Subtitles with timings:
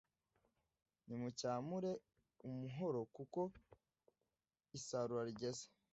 [1.05, 1.91] Nimucyamure
[2.47, 3.41] umuhoro kuko
[4.77, 5.65] isarura rigeze;